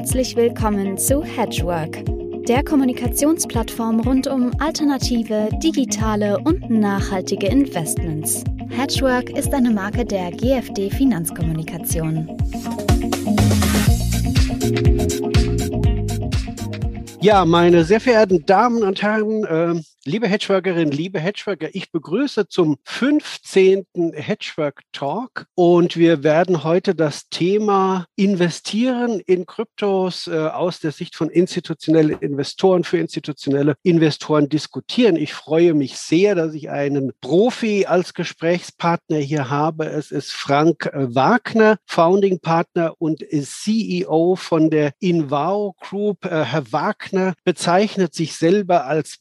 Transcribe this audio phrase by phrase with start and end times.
[0.00, 2.02] Herzlich willkommen zu Hedgework,
[2.48, 8.42] der Kommunikationsplattform rund um alternative, digitale und nachhaltige Investments.
[8.70, 12.34] Hedgework ist eine Marke der GFD Finanzkommunikation.
[17.20, 22.78] Ja, meine sehr verehrten Damen und Herren, äh, liebe Hedgeworkerinnen, liebe Hedgeworker, ich begrüße zum
[22.84, 23.84] 15.
[24.14, 31.16] Hedgework Talk und wir werden heute das Thema Investieren in Kryptos äh, aus der Sicht
[31.16, 35.16] von institutionellen Investoren für institutionelle Investoren diskutieren.
[35.16, 39.86] Ich freue mich sehr, dass ich einen Profi als Gesprächspartner hier habe.
[39.86, 46.24] Es ist Frank äh, Wagner, Founding Partner und CEO von der Invao Group.
[46.24, 49.18] Äh, Herr Wagner bezeichnet sich selber als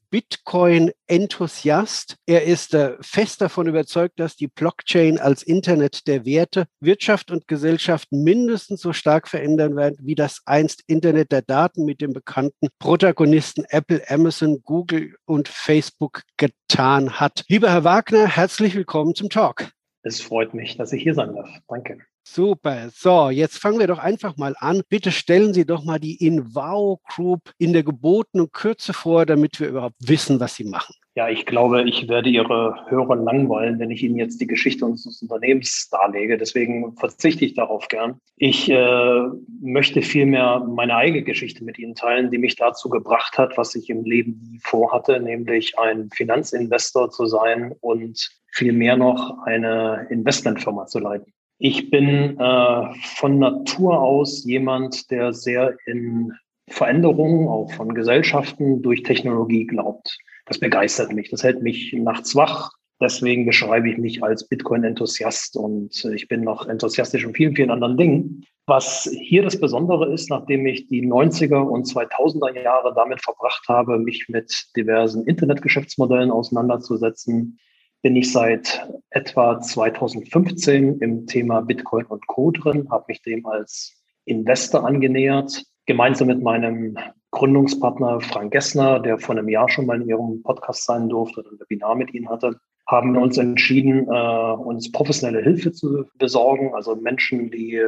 [0.70, 2.18] Bitcoin-Enthusiast.
[2.28, 7.48] Er ist äh, fest davon überzeugt, dass die Blockchain als Internet der Werte Wirtschaft und
[7.48, 12.68] Gesellschaft mindestens so stark verändern wird, wie das einst Internet der Daten mit den bekannten
[12.78, 17.44] Protagonisten Apple, Amazon, Google und Facebook getan hat.
[17.48, 19.72] Lieber Herr Wagner, herzlich willkommen zum Talk.
[20.04, 21.50] Es freut mich, dass ich hier sein darf.
[21.68, 21.98] Danke.
[22.32, 22.90] Super.
[22.94, 24.84] So, jetzt fangen wir doch einfach mal an.
[24.88, 29.70] Bitte stellen Sie doch mal die Invao Group in der gebotenen Kürze vor, damit wir
[29.70, 30.94] überhaupt wissen, was Sie machen.
[31.16, 35.24] Ja, ich glaube, ich werde Ihre Hörer langweilen, wenn ich Ihnen jetzt die Geschichte unseres
[35.24, 36.38] Unternehmens darlege.
[36.38, 38.20] Deswegen verzichte ich darauf gern.
[38.38, 39.22] Ich äh,
[39.60, 43.90] möchte vielmehr meine eigene Geschichte mit Ihnen teilen, die mich dazu gebracht hat, was ich
[43.90, 51.00] im Leben nie vorhatte, nämlich ein Finanzinvestor zu sein und vielmehr noch eine Investmentfirma zu
[51.00, 51.34] leiten.
[51.62, 56.32] Ich bin äh, von Natur aus jemand, der sehr in
[56.70, 60.18] Veränderungen auch von Gesellschaften durch Technologie glaubt.
[60.46, 61.30] Das begeistert mich.
[61.30, 62.72] Das hält mich nachts wach.
[63.02, 67.98] Deswegen beschreibe ich mich als Bitcoin-Enthusiast und ich bin noch enthusiastisch in vielen, vielen anderen
[67.98, 68.46] Dingen.
[68.66, 74.00] Was hier das Besondere ist, nachdem ich die 90er und 2000er Jahre damit verbracht habe,
[74.00, 77.58] mich mit diversen Internetgeschäftsmodellen auseinanderzusetzen,
[78.02, 82.52] bin ich seit etwa 2015 im Thema Bitcoin und Co.
[82.52, 83.94] drin, habe mich dem als
[84.26, 86.98] Investor angenähert, gemeinsam mit meinem
[87.32, 91.60] Gründungspartner Frank Gessner, der vor einem Jahr schon mal in Ihrem Podcast sein durfte, ein
[91.60, 96.96] Webinar mit Ihnen hatte, haben wir uns entschieden, äh, uns professionelle Hilfe zu besorgen, also
[96.96, 97.84] Menschen, die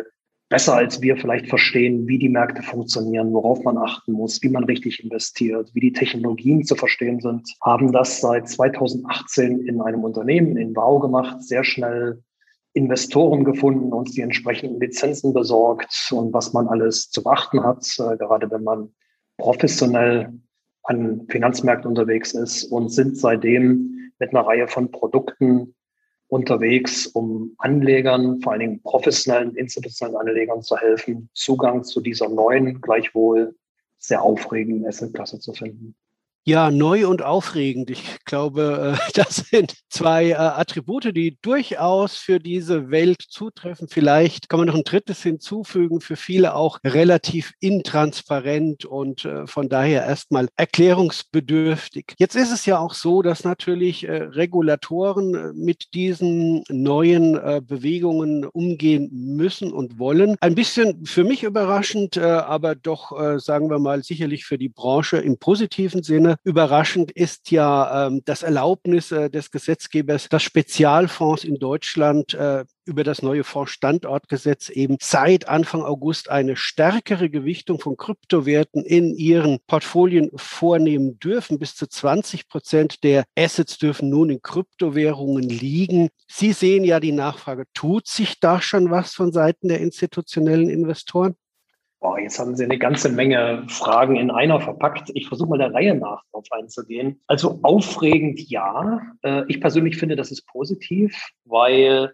[0.51, 4.66] besser als wir vielleicht verstehen, wie die Märkte funktionieren, worauf man achten muss, wie man
[4.66, 10.57] richtig investiert, wie die Technologien zu verstehen sind, haben das seit 2018 in einem Unternehmen
[10.57, 12.22] in Wow gemacht, sehr schnell
[12.73, 18.17] Investoren gefunden, uns die entsprechenden Lizenzen besorgt und was man alles zu beachten hat, äh,
[18.17, 18.90] gerade wenn man
[19.38, 20.34] professionell
[20.84, 25.75] an Finanzmärkten unterwegs ist und sind seitdem mit einer Reihe von Produkten
[26.31, 32.79] unterwegs, um Anlegern, vor allen Dingen professionellen, institutionellen Anlegern zu helfen, Zugang zu dieser neuen,
[32.79, 33.53] gleichwohl
[33.97, 35.93] sehr aufregenden Assetklasse zu finden.
[36.44, 37.91] Ja, neu und aufregend.
[37.91, 43.88] Ich glaube, äh, das sind zwei äh, Attribute, die durchaus für diese Welt zutreffen.
[43.88, 49.69] Vielleicht kann man noch ein drittes hinzufügen, für viele auch relativ intransparent und äh, von
[49.69, 52.16] daher erstmal erklärungsbedürftig.
[52.18, 57.34] Jetzt ist es ja auch so, dass natürlich Regulatoren mit diesen neuen
[57.68, 60.35] Bewegungen umgehen müssen und wollen.
[60.41, 65.38] Ein bisschen für mich überraschend, aber doch, sagen wir mal, sicherlich für die Branche im
[65.38, 72.33] positiven Sinne Überraschend ist ja ähm, das Erlaubnis äh, des Gesetzgebers, dass Spezialfonds in Deutschland
[72.33, 79.15] äh, über das neue Fondsstandortgesetz eben seit Anfang August eine stärkere Gewichtung von Kryptowerte in
[79.15, 81.59] ihren Portfolien vornehmen dürfen.
[81.59, 86.09] Bis zu 20 Prozent der Assets dürfen nun in Kryptowährungen liegen.
[86.27, 87.65] Sie sehen ja die Nachfrage.
[87.73, 91.35] Tut sich da schon was von Seiten der institutionellen Investoren?
[92.01, 95.12] Boah, jetzt haben Sie eine ganze Menge Fragen in einer verpackt.
[95.13, 97.22] Ich versuche mal der Reihe nach darauf einzugehen.
[97.28, 99.01] Also aufregend ja.
[99.22, 102.11] Äh, ich persönlich finde, das ist positiv, weil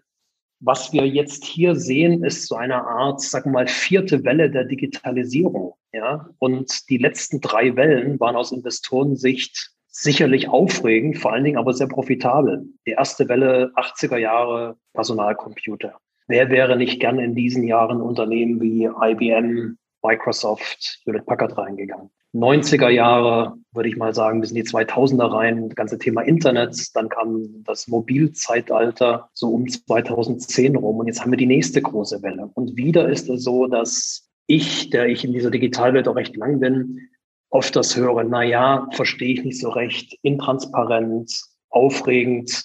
[0.60, 4.64] was wir jetzt hier sehen, ist so eine Art, sagen wir mal, vierte Welle der
[4.64, 5.74] Digitalisierung.
[5.92, 11.72] Ja, und die letzten drei Wellen waren aus Investorensicht sicherlich aufregend, vor allen Dingen aber
[11.72, 12.66] sehr profitabel.
[12.86, 15.98] Die erste Welle 80er Jahre Personalcomputer.
[16.26, 19.78] Wer wäre nicht gern in diesen Jahren Unternehmen wie IBM,
[20.08, 22.10] Microsoft, Hewlett Packard reingegangen?
[22.34, 26.94] 90er Jahre, würde ich mal sagen, bis in die 2000er rein, das ganze Thema Internet.
[26.94, 30.98] Dann kam das Mobilzeitalter so um 2010 rum.
[30.98, 32.50] Und jetzt haben wir die nächste große Welle.
[32.54, 36.60] Und wieder ist es so, dass ich, der ich in dieser Digitalwelt auch recht lang
[36.60, 37.08] bin,
[37.50, 41.32] oft das höre, na ja, verstehe ich nicht so recht, intransparent,
[41.70, 42.64] aufregend,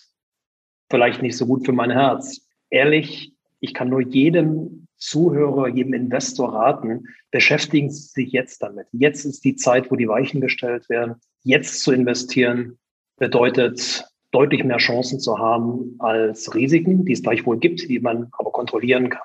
[0.90, 2.46] vielleicht nicht so gut für mein Herz.
[2.70, 8.88] Ehrlich, ich kann nur jedem Zuhörer, jedem Investor raten, beschäftigen Sie sich jetzt damit.
[8.94, 11.16] Jetzt ist die Zeit, wo die Weichen gestellt werden.
[11.44, 12.80] Jetzt zu investieren
[13.18, 18.52] bedeutet deutlich mehr Chancen zu haben als Risiken, die es gleichwohl gibt, die man aber
[18.52, 19.22] kontrollieren kann.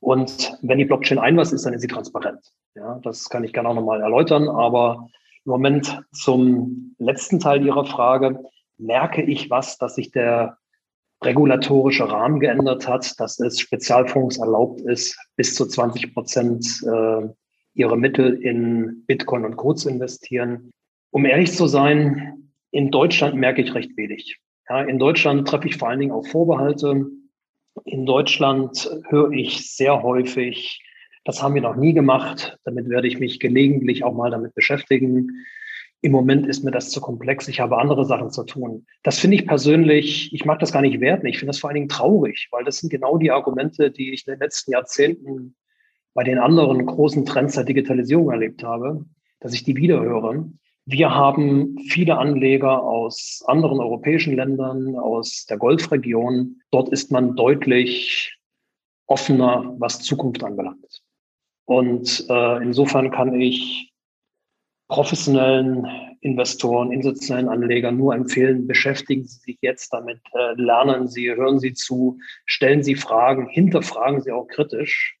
[0.00, 2.40] Und wenn die Blockchain ein was ist, dann ist sie transparent.
[2.74, 4.48] Ja, das kann ich gerne auch nochmal erläutern.
[4.48, 5.08] Aber
[5.44, 8.42] im Moment zum letzten Teil Ihrer Frage
[8.78, 10.58] merke ich was, dass sich der
[11.22, 17.28] regulatorische Rahmen geändert hat, dass es Spezialfonds erlaubt ist, bis zu 20 Prozent äh,
[17.74, 19.74] ihre Mittel in Bitcoin und Co.
[19.74, 20.72] zu investieren.
[21.10, 24.38] Um ehrlich zu sein, in Deutschland merke ich recht wenig.
[24.68, 27.06] Ja, in Deutschland treffe ich vor allen Dingen auf Vorbehalte.
[27.84, 30.82] In Deutschland höre ich sehr häufig,
[31.24, 32.58] das haben wir noch nie gemacht.
[32.64, 35.46] Damit werde ich mich gelegentlich auch mal damit beschäftigen
[36.02, 38.86] im Moment ist mir das zu komplex, ich habe andere Sachen zu tun.
[39.02, 41.76] Das finde ich persönlich, ich mag das gar nicht werten, ich finde das vor allen
[41.76, 45.56] Dingen traurig, weil das sind genau die Argumente, die ich in den letzten Jahrzehnten
[46.14, 49.04] bei den anderen großen Trends der Digitalisierung erlebt habe,
[49.40, 50.50] dass ich die wiederhöre.
[50.86, 56.60] Wir haben viele Anleger aus anderen europäischen Ländern, aus der Golfregion.
[56.70, 58.38] Dort ist man deutlich
[59.06, 61.02] offener, was Zukunft anbelangt.
[61.64, 63.92] Und äh, insofern kann ich
[64.88, 65.86] professionellen
[66.20, 71.72] Investoren, institutionellen Anlegern nur empfehlen, beschäftigen Sie sich jetzt damit, äh, lernen Sie, hören Sie
[71.72, 75.18] zu, stellen Sie Fragen, hinterfragen Sie auch kritisch,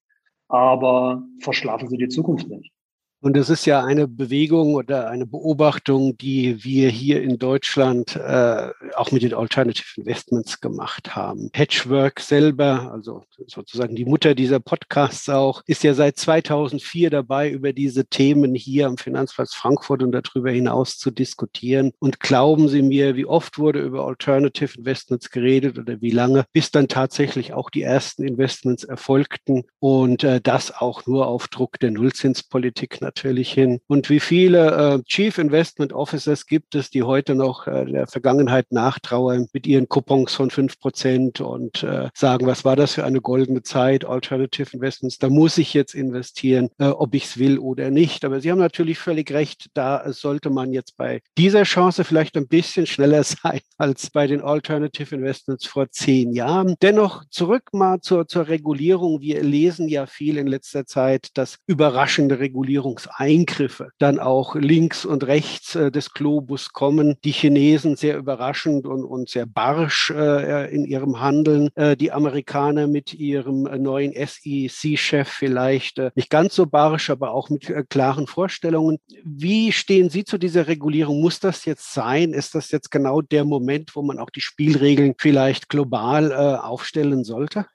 [0.48, 2.72] aber verschlafen Sie die Zukunft nicht.
[3.20, 8.70] Und es ist ja eine Bewegung oder eine Beobachtung, die wir hier in Deutschland äh,
[8.94, 11.50] auch mit den Alternative Investments gemacht haben.
[11.50, 17.72] Patchwork selber, also sozusagen die Mutter dieser Podcasts auch, ist ja seit 2004 dabei, über
[17.72, 21.92] diese Themen hier am Finanzplatz Frankfurt und darüber hinaus zu diskutieren.
[21.98, 26.70] Und glauben Sie mir, wie oft wurde über Alternative Investments geredet oder wie lange, bis
[26.70, 31.90] dann tatsächlich auch die ersten Investments erfolgten und äh, das auch nur auf Druck der
[31.90, 33.80] Nullzinspolitik natürlich hin.
[33.86, 38.66] Und wie viele äh, Chief Investment Officers gibt es, die heute noch äh, der Vergangenheit
[38.70, 43.20] nachtrauern mit ihren Coupons von fünf Prozent und äh, sagen, was war das für eine
[43.20, 47.90] goldene Zeit, Alternative Investments, da muss ich jetzt investieren, äh, ob ich es will oder
[47.90, 48.24] nicht.
[48.24, 52.48] Aber Sie haben natürlich völlig recht, da sollte man jetzt bei dieser Chance vielleicht ein
[52.48, 56.74] bisschen schneller sein als bei den Alternative Investments vor zehn Jahren.
[56.82, 59.20] Dennoch zurück mal zur, zur Regulierung.
[59.20, 65.26] Wir lesen ja viel in letzter Zeit, dass überraschende Regulierung Regierungseingriffe dann auch links und
[65.26, 67.16] rechts äh, des Globus kommen.
[67.24, 71.68] Die Chinesen sehr überraschend und, und sehr barsch äh, in ihrem Handeln.
[71.74, 77.32] Äh, die Amerikaner mit ihrem äh, neuen SEC-Chef vielleicht äh, nicht ganz so barsch, aber
[77.32, 78.98] auch mit äh, klaren Vorstellungen.
[79.24, 81.20] Wie stehen Sie zu dieser Regulierung?
[81.20, 82.32] Muss das jetzt sein?
[82.32, 87.66] Ist das jetzt genau der Moment, wo man auch die Spielregeln vielleicht global aufstellen sollte?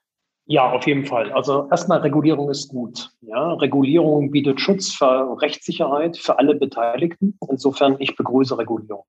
[0.52, 1.32] Ja, auf jeden Fall.
[1.32, 3.10] Also erstmal Regulierung ist gut.
[3.22, 7.38] Ja, Regulierung bietet Schutz für Rechtssicherheit für alle Beteiligten.
[7.50, 9.06] Insofern ich begrüße Regulierung.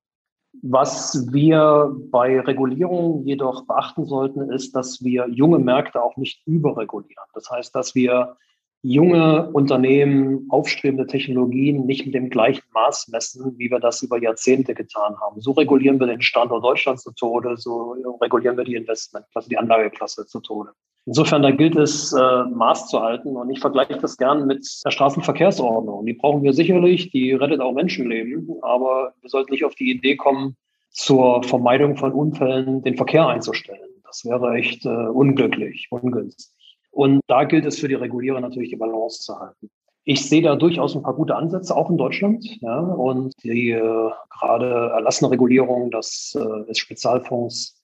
[0.63, 7.25] Was wir bei Regulierung jedoch beachten sollten, ist, dass wir junge Märkte auch nicht überregulieren.
[7.35, 8.37] Das heißt, dass wir
[8.83, 14.75] junge Unternehmen, aufstrebende Technologien nicht mit dem gleichen Maß messen, wie wir das über Jahrzehnte
[14.75, 15.41] getan haben.
[15.41, 20.25] So regulieren wir den Standort Deutschland zu Tode, so regulieren wir die Investmentklasse, die Anlageklasse
[20.27, 20.71] zu Tode.
[21.05, 23.37] Insofern, da gilt es, äh, Maß zu halten.
[23.37, 26.07] Und ich vergleiche das gern mit der Straßenverkehrsordnung.
[26.07, 28.49] Die brauchen wir sicherlich, die rettet auch Menschenleben.
[28.63, 30.57] Aber wir sollten nicht auf die Idee kommen,
[30.91, 33.89] zur Vermeidung von Unfällen den Verkehr einzustellen.
[34.05, 36.53] Das wäre echt äh, unglücklich, ungünstig.
[36.91, 39.71] Und da gilt es für die Regulierer natürlich die Balance zu halten.
[40.05, 42.45] Ich sehe da durchaus ein paar gute Ansätze, auch in Deutschland.
[42.61, 47.82] Ja, und die äh, gerade erlassene Regulierung, dass äh, es Spezialfonds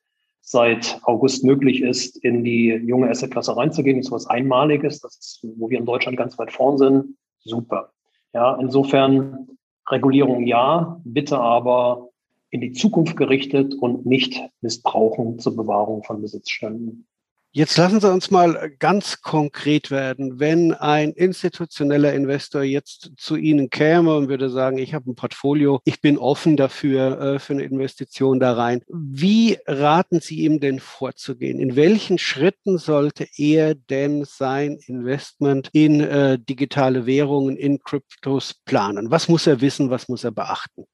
[0.49, 5.47] seit August möglich ist, in die junge Assetklasse reinzugehen, das ist was Einmaliges, das ist,
[5.57, 7.17] wo wir in Deutschland ganz weit vorn sind.
[7.43, 7.91] Super.
[8.33, 9.47] Ja, insofern
[9.87, 12.09] Regulierung ja, bitte aber
[12.49, 17.05] in die Zukunft gerichtet und nicht missbrauchen zur Bewahrung von Besitzständen.
[17.51, 20.39] Jetzt lassen Sie uns mal ganz konkret werden.
[20.39, 25.81] Wenn ein institutioneller Investor jetzt zu Ihnen käme und würde sagen, ich habe ein Portfolio,
[25.83, 28.83] ich bin offen dafür, äh, für eine Investition da rein.
[28.87, 31.59] Wie raten Sie ihm denn vorzugehen?
[31.59, 39.09] In welchen Schritten sollte er denn sein Investment in äh, digitale Währungen, in Kryptos planen?
[39.09, 39.89] Was muss er wissen?
[39.89, 40.85] Was muss er beachten?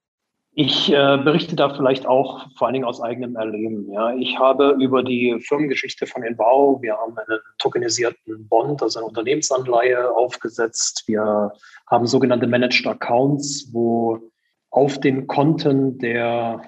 [0.58, 3.92] Ich äh, berichte da vielleicht auch vor allen Dingen aus eigenem Erleben.
[3.92, 4.16] Ja.
[4.16, 10.16] Ich habe über die Firmengeschichte von Enbau, wir haben einen tokenisierten Bond, also eine Unternehmensanleihe
[10.16, 11.04] aufgesetzt.
[11.08, 11.52] Wir
[11.88, 14.32] haben sogenannte Managed Accounts, wo
[14.70, 16.62] auf den Konten der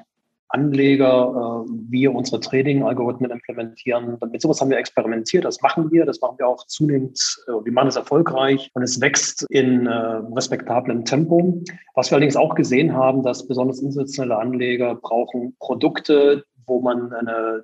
[0.49, 4.17] Anleger, äh, wir unsere Trading-Algorithmen implementieren.
[4.31, 7.71] Mit sowas haben wir experimentiert, das machen wir, das machen wir auch zunehmend, äh, wir
[7.71, 11.61] machen es erfolgreich und es wächst in äh, respektablem Tempo.
[11.95, 17.63] Was wir allerdings auch gesehen haben, dass besonders institutionelle Anleger brauchen Produkte, wo man eine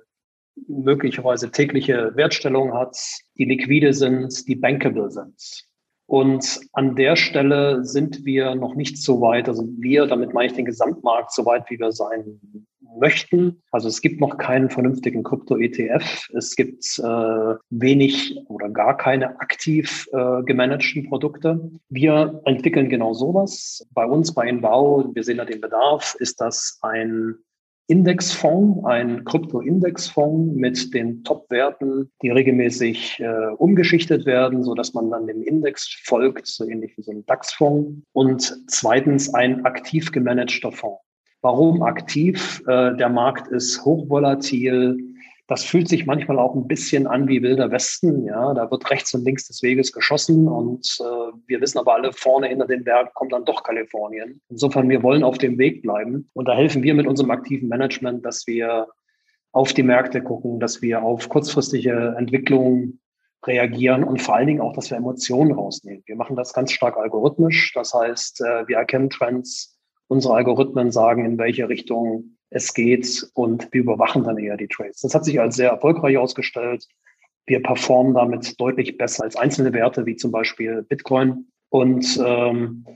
[0.68, 2.96] möglicherweise tägliche Wertstellung hat,
[3.38, 5.64] die liquide sind, die bankable sind.
[6.06, 10.54] Und an der Stelle sind wir noch nicht so weit, also wir, damit meine ich
[10.54, 12.40] den Gesamtmarkt, so weit, wie wir sein
[12.98, 13.62] möchten.
[13.70, 16.28] Also es gibt noch keinen vernünftigen Krypto-ETF.
[16.34, 21.70] Es gibt äh, wenig oder gar keine aktiv äh, gemanagten Produkte.
[21.88, 23.86] Wir entwickeln genau sowas.
[23.92, 27.36] Bei uns bei Inbau, wir sehen da den Bedarf, ist das ein
[27.86, 35.26] Indexfonds, ein Krypto-Indexfonds mit den Top-Werten, die regelmäßig äh, umgeschichtet werden, so dass man dann
[35.26, 38.02] dem Index folgt, so ähnlich wie so ein DAX-Fonds.
[38.12, 41.00] Und zweitens ein aktiv gemanagter Fonds.
[41.42, 42.62] Warum aktiv?
[42.66, 44.96] Äh, der Markt ist hochvolatil.
[45.46, 48.24] Das fühlt sich manchmal auch ein bisschen an wie Wilder Westen.
[48.24, 51.04] Ja, da wird rechts und links des Weges geschossen und äh,
[51.46, 54.40] wir wissen aber alle, vorne hinter den Berg kommt dann doch Kalifornien.
[54.48, 58.24] Insofern, wir wollen auf dem Weg bleiben und da helfen wir mit unserem aktiven Management,
[58.24, 58.88] dass wir
[59.52, 63.00] auf die Märkte gucken, dass wir auf kurzfristige Entwicklungen
[63.46, 66.02] reagieren und vor allen Dingen auch, dass wir Emotionen rausnehmen.
[66.06, 67.72] Wir machen das ganz stark algorithmisch.
[67.74, 69.74] Das heißt, äh, wir erkennen Trends,
[70.06, 75.00] Unsere Algorithmen sagen, in welche Richtung es geht und wir überwachen dann eher die Trades.
[75.00, 76.86] Das hat sich als sehr erfolgreich ausgestellt.
[77.46, 81.48] Wir performen damit deutlich besser als einzelne Werte, wie zum Beispiel Bitcoin.
[81.68, 82.86] Und ähm,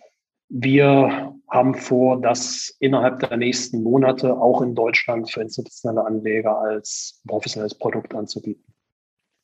[0.49, 7.21] wir haben vor, das innerhalb der nächsten Monate auch in Deutschland für institutionelle Anleger als
[7.27, 8.65] professionelles Produkt anzubieten.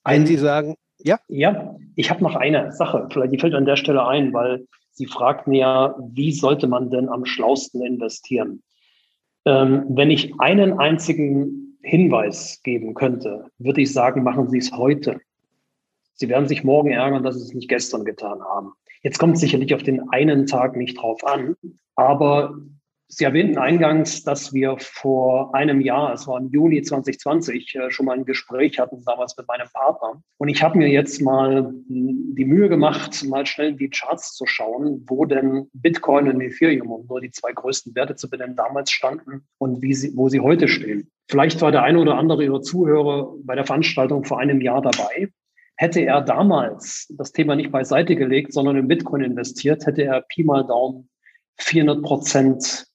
[0.04, 1.18] Wenn Sie sagen, ja?
[1.26, 5.06] Ja, ich habe noch eine Sache, vielleicht die fällt an der Stelle ein, weil Sie
[5.06, 8.62] fragten ja, wie sollte man denn am schlausten investieren?
[9.46, 15.20] Ähm, wenn ich einen einzigen Hinweis geben könnte, würde ich sagen, machen Sie es heute.
[16.14, 18.72] Sie werden sich morgen ärgern, dass Sie es nicht gestern getan haben.
[19.02, 21.56] Jetzt kommt es sicherlich auf den einen Tag nicht drauf an,
[21.94, 22.56] aber
[23.08, 28.06] Sie erwähnten eingangs, dass wir vor einem Jahr, es war im Juni 2020, äh, schon
[28.06, 30.22] mal ein Gespräch hatten, damals mit meinem Partner.
[30.38, 34.46] Und ich habe mir jetzt mal die Mühe gemacht, mal schnell in die Charts zu
[34.46, 38.90] schauen, wo denn Bitcoin und Ethereum, um nur die zwei größten Werte zu benennen, damals
[38.90, 41.10] standen und wie sie, wo sie heute stehen.
[41.28, 45.28] Vielleicht war der eine oder andere Ihrer Zuhörer bei der Veranstaltung vor einem Jahr dabei.
[45.76, 50.44] Hätte er damals das Thema nicht beiseite gelegt, sondern in Bitcoin investiert, hätte er Pi
[50.44, 51.08] mal Daumen
[51.58, 52.86] 400 Prozent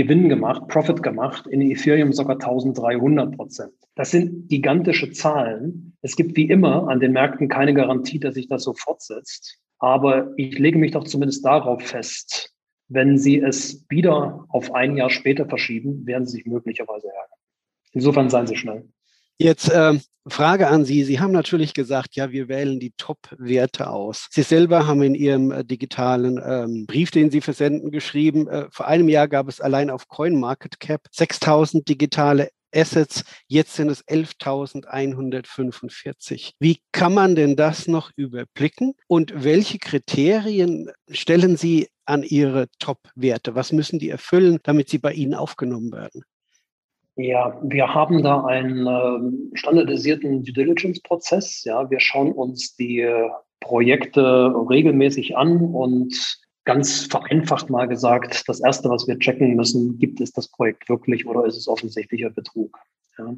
[0.00, 3.74] Gewinn gemacht, Profit gemacht, in Ethereum sogar 1300 Prozent.
[3.96, 5.94] Das sind gigantische Zahlen.
[6.00, 9.58] Es gibt wie immer an den Märkten keine Garantie, dass sich das so fortsetzt.
[9.78, 12.54] Aber ich lege mich doch zumindest darauf fest,
[12.88, 17.38] wenn Sie es wieder auf ein Jahr später verschieben, werden Sie sich möglicherweise ärgern.
[17.92, 18.88] Insofern seien Sie schnell.
[19.42, 21.02] Jetzt äh, Frage an Sie.
[21.02, 24.28] Sie haben natürlich gesagt, ja, wir wählen die Top-Werte aus.
[24.30, 28.86] Sie selber haben in Ihrem äh, digitalen ähm, Brief, den Sie versenden, geschrieben, äh, vor
[28.86, 36.52] einem Jahr gab es allein auf CoinMarketCap 6000 digitale Assets, jetzt sind es 11.145.
[36.58, 43.54] Wie kann man denn das noch überblicken und welche Kriterien stellen Sie an Ihre Top-Werte?
[43.54, 46.24] Was müssen die erfüllen, damit sie bei Ihnen aufgenommen werden?
[47.22, 51.64] Ja, wir haben da einen äh, standardisierten Due Diligence-Prozess.
[51.64, 53.06] Ja, wir schauen uns die
[53.60, 60.20] Projekte regelmäßig an und ganz vereinfacht mal gesagt, das erste, was wir checken müssen, gibt
[60.20, 62.78] es das Projekt wirklich oder ist es offensichtlicher Betrug?
[63.18, 63.34] Ja.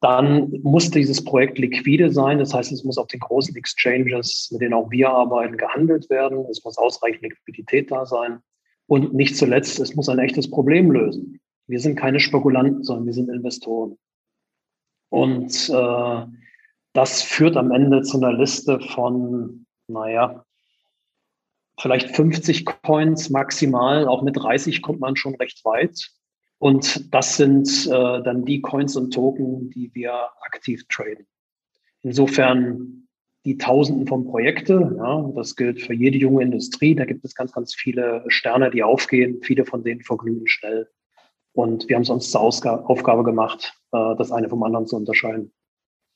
[0.00, 4.60] Dann muss dieses Projekt liquide sein, das heißt, es muss auf den großen Exchanges, mit
[4.60, 6.46] denen auch wir arbeiten, gehandelt werden.
[6.50, 8.40] Es muss ausreichend Liquidität da sein.
[8.86, 11.40] Und nicht zuletzt, es muss ein echtes Problem lösen.
[11.66, 13.98] Wir sind keine Spekulanten, sondern wir sind Investoren.
[15.08, 16.26] Und äh,
[16.92, 20.44] das führt am Ende zu einer Liste von, naja,
[21.78, 24.08] vielleicht 50 Coins maximal.
[24.08, 26.10] Auch mit 30 kommt man schon recht weit.
[26.58, 31.26] Und das sind äh, dann die Coins und Token, die wir aktiv traden.
[32.02, 33.08] Insofern
[33.44, 36.94] die Tausenden von Projekte, ja, das gilt für jede junge Industrie.
[36.94, 39.40] Da gibt es ganz, ganz viele Sterne, die aufgehen.
[39.42, 40.88] Viele von denen verglühen schnell.
[41.56, 45.52] Und wir haben es uns zur Aufgabe gemacht, äh, das eine vom anderen zu unterscheiden.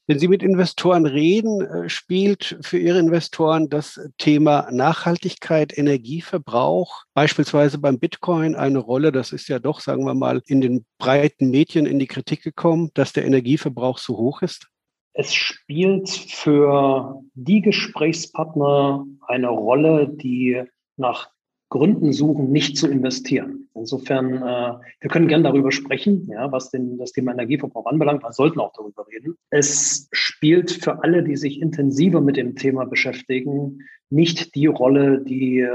[0.06, 7.78] Wenn Sie mit Investoren reden, äh, spielt für Ihre Investoren das Thema Nachhaltigkeit, Energieverbrauch beispielsweise
[7.78, 9.12] beim Bitcoin eine Rolle.
[9.12, 12.90] Das ist ja doch, sagen wir mal, in den breiten Medien in die Kritik gekommen,
[12.92, 14.68] dass der Energieverbrauch so hoch ist.
[15.14, 20.64] Es spielt für die Gesprächspartner eine Rolle, die
[20.96, 21.30] nach
[21.70, 23.68] Gründen suchen, nicht zu investieren.
[23.74, 28.24] Insofern, äh, wir können gerne darüber sprechen, ja, was den, das Thema Energieverbrauch anbelangt.
[28.24, 29.36] Wir sollten auch darüber reden.
[29.50, 33.78] Es spielt für alle, die sich intensiver mit dem Thema beschäftigen,
[34.10, 35.70] nicht die Rolle, die äh,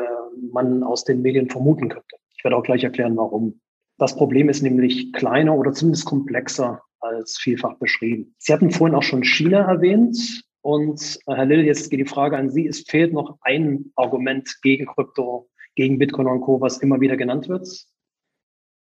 [0.51, 2.17] man aus den Medien vermuten könnte.
[2.37, 3.61] Ich werde auch gleich erklären, warum.
[3.97, 8.35] Das Problem ist nämlich kleiner oder zumindest komplexer als vielfach beschrieben.
[8.37, 10.43] Sie hatten vorhin auch schon China erwähnt.
[10.61, 12.67] Und äh, Herr Lill, jetzt geht die Frage an Sie.
[12.67, 17.49] Es fehlt noch ein Argument gegen Krypto gegen Bitcoin und Co., was immer wieder genannt
[17.49, 17.67] wird.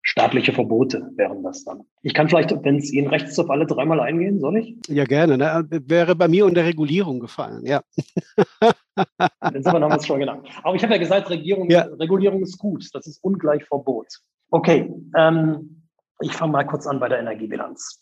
[0.09, 1.83] Staatliche Verbote wären das dann.
[2.02, 4.76] Ich kann vielleicht, wenn es Ihnen recht ist, auf alle dreimal eingehen, soll ich?
[4.87, 5.37] Ja, gerne.
[5.37, 5.66] Ne?
[5.69, 7.83] Wäre bei mir unter Regulierung gefallen, ja.
[9.52, 10.47] Insofern haben wir es schon genannt.
[10.62, 11.83] Aber ich habe ja gesagt, Regierung, ja.
[11.99, 12.88] Regulierung ist gut.
[12.93, 14.07] Das ist ungleich Verbot.
[14.50, 15.83] Okay, ähm,
[16.21, 18.00] ich fange mal kurz an bei der Energiebilanz.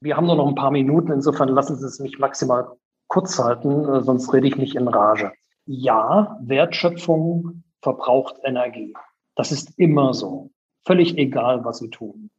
[0.00, 2.68] Wir haben nur noch ein paar Minuten, insofern lassen Sie es mich maximal
[3.08, 5.32] kurz halten, äh, sonst rede ich nicht in Rage.
[5.66, 8.94] Ja, Wertschöpfung verbraucht Energie.
[9.34, 10.50] Das ist immer so.
[10.84, 12.30] Völlig egal, was Sie tun.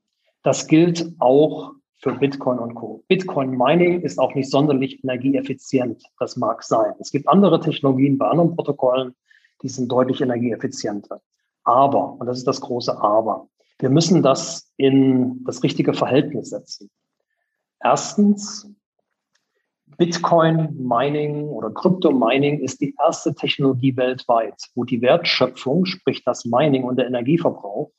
[0.42, 1.74] Das gilt auch
[2.04, 3.04] für Bitcoin und Co.
[3.08, 6.04] Bitcoin Mining ist auch nicht sonderlich energieeffizient.
[6.20, 6.94] Das mag sein.
[7.00, 9.16] Es gibt andere Technologien bei anderen Protokollen,
[9.62, 11.22] die sind deutlich energieeffizienter.
[11.64, 13.48] Aber, und das ist das große Aber,
[13.80, 16.90] wir müssen das in das richtige Verhältnis setzen.
[17.82, 18.70] Erstens,
[19.98, 26.46] Bitcoin Mining oder Crypto Mining ist die erste Technologie weltweit, wo die Wertschöpfung, sprich das
[26.46, 27.92] Mining und der Energieverbrauch,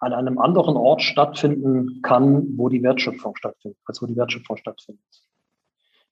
[0.00, 5.04] an einem anderen Ort stattfinden kann, wo die Wertschöpfung stattfindet, als wo die Wertschöpfung stattfindet.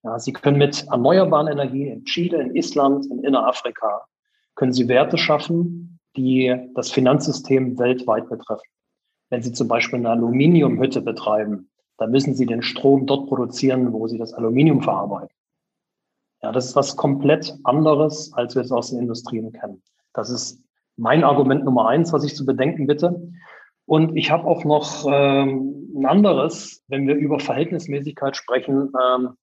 [0.03, 4.07] Ja, Sie können mit erneuerbaren Energien in Chile, in Island, in Innerafrika,
[4.55, 8.69] können Sie Werte schaffen, die das Finanzsystem weltweit betreffen.
[9.29, 11.70] Wenn Sie zum Beispiel eine Aluminiumhütte betreiben,
[12.01, 15.37] dann müssen Sie den Strom dort produzieren, wo Sie das Aluminium verarbeiten.
[16.43, 19.83] Ja, das ist was komplett anderes, als wir es aus den Industrien kennen.
[20.15, 20.65] Das ist
[20.97, 23.31] mein Argument Nummer eins, was ich zu bedenken bitte.
[23.85, 28.93] Und ich habe auch noch ähm, ein anderes, wenn wir über Verhältnismäßigkeit sprechen.
[29.03, 29.37] Ähm,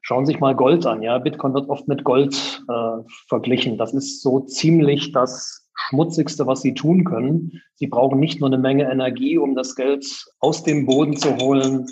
[0.00, 1.02] schauen Sie sich mal Gold an.
[1.02, 3.78] Ja, Bitcoin wird oft mit Gold äh, verglichen.
[3.78, 7.62] Das ist so ziemlich das Schmutzigste, was Sie tun können.
[7.74, 10.06] Sie brauchen nicht nur eine Menge Energie, um das Geld
[10.40, 11.86] aus dem Boden zu holen,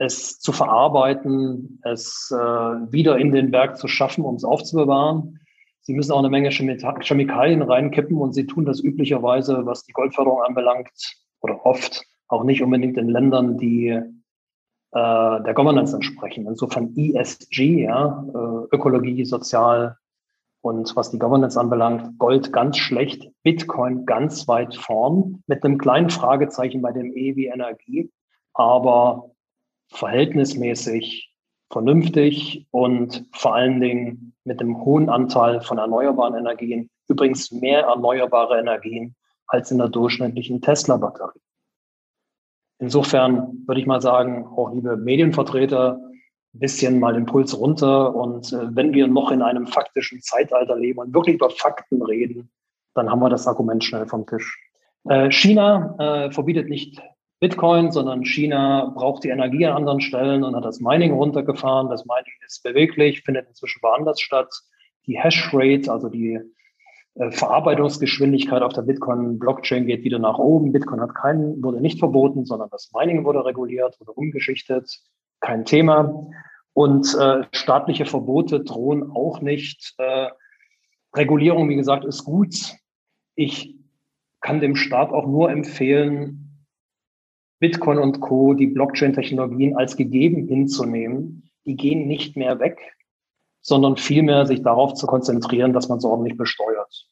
[0.00, 5.38] es zu verarbeiten, es äh, wieder in den Berg zu schaffen, um es aufzubewahren.
[5.82, 10.42] Sie müssen auch eine Menge Chemikalien reinkippen und sie tun das üblicherweise, was die Goldförderung
[10.42, 10.90] anbelangt,
[11.42, 14.02] oder oft auch nicht unbedingt in Ländern, die äh,
[14.92, 16.46] der Governance entsprechen.
[16.46, 19.98] Insofern ESG, ja, äh, Ökologie, Sozial
[20.62, 26.08] und was die Governance anbelangt, Gold ganz schlecht, Bitcoin ganz weit vorn, mit einem kleinen
[26.08, 28.10] Fragezeichen bei dem E wie Energie.
[28.54, 29.30] Aber
[29.90, 31.32] verhältnismäßig
[31.70, 38.58] vernünftig und vor allen Dingen mit einem hohen Anteil von erneuerbaren Energien, übrigens mehr erneuerbare
[38.58, 39.14] Energien
[39.46, 41.40] als in der durchschnittlichen Tesla-Batterie.
[42.78, 46.00] Insofern würde ich mal sagen, auch liebe Medienvertreter,
[46.54, 48.14] ein bisschen mal den Puls runter.
[48.14, 52.50] Und äh, wenn wir noch in einem faktischen Zeitalter leben und wirklich über Fakten reden,
[52.94, 54.58] dann haben wir das Argument schnell vom Tisch.
[55.08, 57.00] Äh, China äh, verbietet nicht
[57.40, 61.88] Bitcoin, sondern China braucht die Energie an anderen Stellen und hat das Mining runtergefahren.
[61.88, 64.52] Das Mining ist beweglich, findet inzwischen woanders statt.
[65.06, 66.38] Die Hashrate, also die
[67.14, 70.72] äh, Verarbeitungsgeschwindigkeit auf der Bitcoin-Blockchain geht wieder nach oben.
[70.72, 75.00] Bitcoin hat keinen, wurde nicht verboten, sondern das Mining wurde reguliert oder umgeschichtet.
[75.40, 76.28] Kein Thema.
[76.74, 79.94] Und äh, staatliche Verbote drohen auch nicht.
[79.96, 80.28] Äh,
[81.16, 82.54] Regulierung, wie gesagt, ist gut.
[83.34, 83.76] Ich
[84.42, 86.49] kann dem Staat auch nur empfehlen,
[87.60, 92.80] Bitcoin und Co., die Blockchain-Technologien als gegeben hinzunehmen, die gehen nicht mehr weg,
[93.60, 97.06] sondern vielmehr sich darauf zu konzentrieren, dass man es ordentlich besteuert.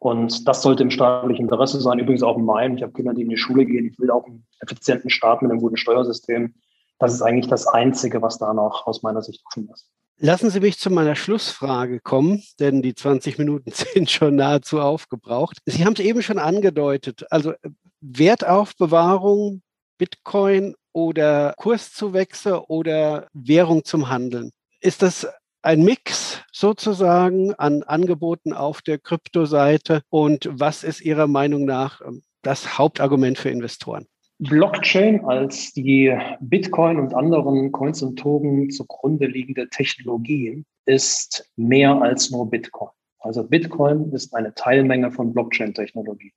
[0.00, 2.76] Und das sollte im staatlichen Interesse sein, übrigens auch in meinem.
[2.76, 3.86] Ich habe Kinder, die in die Schule gehen.
[3.86, 6.54] Ich will auch einen effizienten Staat mit einem guten Steuersystem.
[6.98, 9.88] Das ist eigentlich das Einzige, was da noch aus meiner Sicht offen ist.
[10.20, 15.58] Lassen Sie mich zu meiner Schlussfrage kommen, denn die 20 Minuten sind schon nahezu aufgebraucht.
[15.64, 17.24] Sie haben es eben schon angedeutet.
[17.30, 17.54] Also
[18.00, 19.62] Wertaufbewahrung
[19.98, 24.50] Bitcoin oder Kurszuwächse oder Währung zum Handeln.
[24.80, 25.28] Ist das
[25.62, 32.22] ein Mix sozusagen an Angeboten auf der Kryptoseite und was ist Ihrer Meinung nach ähm,
[32.42, 34.06] das Hauptargument für Investoren?
[34.38, 42.30] Blockchain als die Bitcoin und anderen Coins und Token zugrunde liegende Technologie ist mehr als
[42.30, 42.90] nur Bitcoin.
[43.18, 46.32] Also Bitcoin ist eine Teilmenge von Blockchain-Technologie.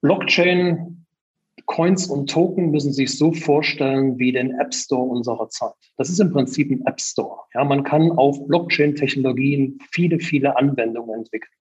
[0.00, 0.99] Blockchain
[1.70, 5.72] Coins und Token müssen sich so vorstellen wie den App Store unserer Zeit.
[5.96, 7.42] Das ist im Prinzip ein App Store.
[7.54, 11.52] Ja, man kann auf Blockchain-Technologien viele, viele Anwendungen entwickeln.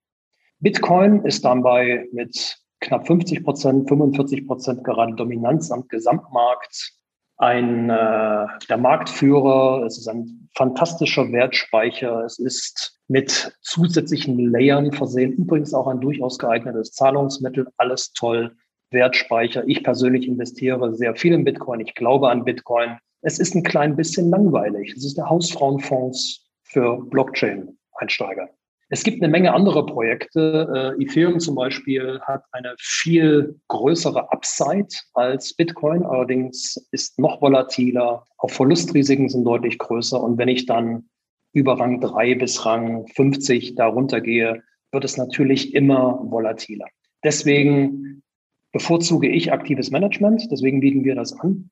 [0.61, 6.95] Bitcoin ist dabei mit knapp 50 Prozent, 45 Prozent gerade Dominanz am Gesamtmarkt
[7.37, 9.83] ein äh, der Marktführer.
[9.85, 12.25] Es ist ein fantastischer Wertspeicher.
[12.25, 15.33] Es ist mit zusätzlichen Layern versehen.
[15.33, 17.67] Übrigens auch ein durchaus geeignetes Zahlungsmittel.
[17.77, 18.55] Alles toll.
[18.91, 19.63] Wertspeicher.
[19.67, 21.79] Ich persönlich investiere sehr viel in Bitcoin.
[21.79, 22.97] Ich glaube an Bitcoin.
[23.21, 24.93] Es ist ein klein bisschen langweilig.
[24.95, 28.49] Es ist der Hausfrauenfonds für Blockchain-Einsteiger.
[28.91, 30.95] Es gibt eine Menge andere Projekte.
[30.99, 38.25] Äh, Ethereum zum Beispiel hat eine viel größere Upside als Bitcoin, allerdings ist noch volatiler.
[38.39, 40.19] Auch Verlustrisiken sind deutlich größer.
[40.21, 41.07] Und wenn ich dann
[41.53, 46.87] über Rang 3 bis Rang 50 darunter gehe, wird es natürlich immer volatiler.
[47.23, 48.23] Deswegen
[48.71, 51.69] bevorzuge ich aktives Management, deswegen bieten wir das an.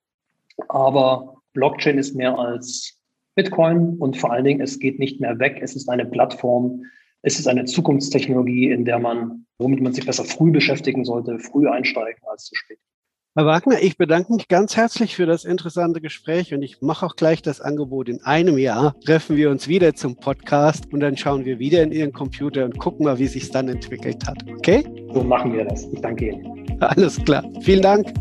[0.70, 3.00] Aber Blockchain ist mehr als
[3.36, 5.60] Bitcoin und vor allen Dingen, es geht nicht mehr weg.
[5.62, 6.84] Es ist eine Plattform,
[7.22, 11.68] es ist eine Zukunftstechnologie, in der man, womit man sich besser früh beschäftigen sollte, früh
[11.68, 12.80] einsteigen als zu spät.
[13.38, 17.16] Herr Wagner, ich bedanke mich ganz herzlich für das interessante Gespräch und ich mache auch
[17.16, 18.10] gleich das Angebot.
[18.10, 21.92] In einem Jahr treffen wir uns wieder zum Podcast und dann schauen wir wieder in
[21.92, 24.40] Ihren Computer und gucken mal, wie sich dann entwickelt hat.
[24.50, 24.84] Okay?
[25.14, 25.86] So machen wir das.
[25.94, 26.66] Ich danke Ihnen.
[26.80, 27.44] Alles klar.
[27.62, 28.12] Vielen Dank.